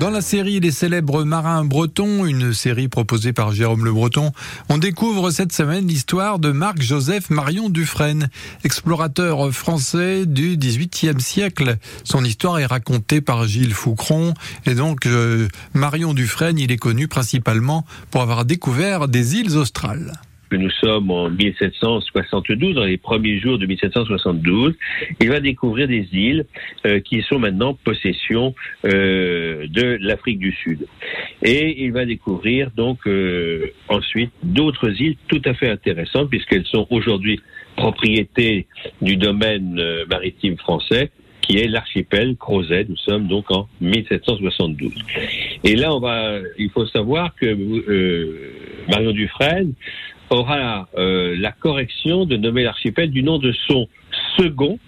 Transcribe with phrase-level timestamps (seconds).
[0.00, 4.32] Dans la série Les célèbres marins bretons, une série proposée par Jérôme Le Breton,
[4.68, 8.28] on découvre cette semaine l'histoire de Marc-Joseph Marion Dufresne,
[8.64, 11.78] explorateur français du XVIIIe siècle.
[12.04, 14.34] Son histoire est racontée par Gilles Foucron
[14.66, 20.12] et donc euh, Marion Dufresne, il est connu principalement pour avoir découvert des îles australes
[20.56, 24.74] nous sommes en 1772, dans les premiers jours de 1772,
[25.20, 26.46] il va découvrir des îles
[26.86, 30.86] euh, qui sont maintenant possession euh, de l'Afrique du Sud.
[31.42, 36.86] Et il va découvrir donc euh, ensuite d'autres îles tout à fait intéressantes puisqu'elles sont
[36.90, 37.40] aujourd'hui
[37.76, 38.66] propriété
[39.00, 42.86] du domaine maritime français qui est l'archipel Crozet.
[42.88, 44.92] Nous sommes donc en 1772.
[45.64, 47.56] Et là, on va, il faut savoir que
[48.88, 49.74] Marion Dufresne
[50.32, 53.88] aura euh, la correction de nommer l'archipel du nom de son
[54.36, 54.78] second,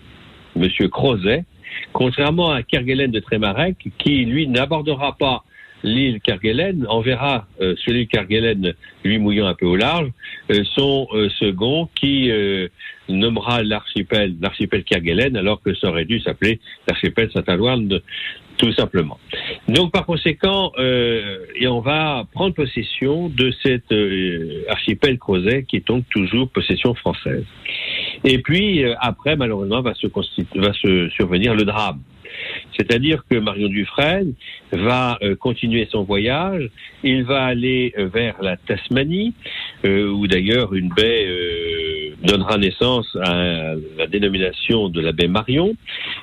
[0.57, 1.45] Monsieur Crozet,
[1.93, 5.45] contrairement à Kerguelen de Trémarec, qui lui n'abordera pas
[5.85, 10.09] l'île Kerguelen, enverra euh, sur l'île Kerguelen, lui mouillant un peu au large,
[10.51, 12.31] euh, son euh, second qui
[13.09, 16.59] nommera l'archipel l'archipel Kerguelen, alors que ça aurait dû s'appeler
[16.89, 18.01] l'archipel Saint-Aloine
[18.65, 19.19] tout simplement.
[19.69, 23.93] Donc par conséquent, et on va prendre possession de cet
[24.69, 27.45] archipel Crozet qui est donc toujours possession française.
[28.25, 30.07] Et puis après, malheureusement, va se,
[30.55, 32.01] va se survenir le drame.
[32.77, 34.35] C'est-à-dire que Marion Dufresne
[34.73, 36.69] va euh, continuer son voyage,
[37.03, 39.35] il va aller euh, vers la Tasmanie,
[39.85, 41.29] euh, où d'ailleurs une baie
[42.23, 45.77] donnera naissance à la dénomination de la baie Marion,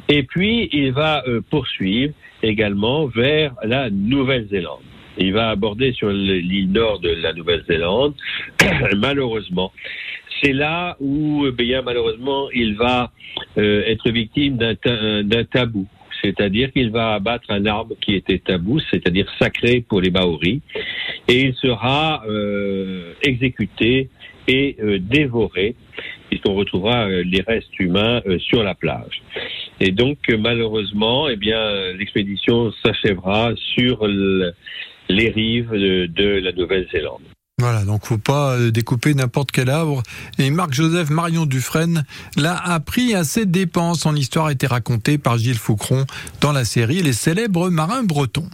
[0.10, 2.14] et puis il va poursuivre
[2.44, 4.82] également vers la Nouvelle-Zélande.
[5.18, 8.16] Il va aborder sur l'île nord de la Nouvelle-Zélande,
[8.98, 9.72] malheureusement.
[10.42, 13.12] C'est là où, eh bien malheureusement, il va
[13.58, 15.88] être victime d'un tabou
[16.24, 20.62] c'est-à-dire qu'il va abattre un arbre qui était tabou, c'est-à-dire sacré pour les Maoris,
[21.28, 24.10] et il sera euh, exécuté
[24.48, 25.76] et euh, dévoré,
[26.30, 29.22] puisqu'on retrouvera euh, les restes humains sur la plage.
[29.84, 37.22] Et donc, malheureusement, eh bien, l'expédition s'achèvera sur les rives de la Nouvelle-Zélande.
[37.62, 40.02] Voilà, donc faut pas euh, découper n'importe quel arbre.
[40.40, 42.06] Et Marc-Joseph Marion Dufresne
[42.36, 44.00] l'a appris à ses dépenses.
[44.00, 46.06] Son histoire a été racontée par Gilles Foucron
[46.42, 48.50] dans la série Les célèbres marins bretons.